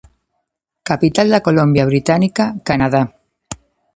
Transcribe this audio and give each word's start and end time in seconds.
Capital 0.89 1.27
da 1.33 1.43
Colombia 1.47 1.89
Británica, 1.91 2.43
Canadá. 2.67 3.03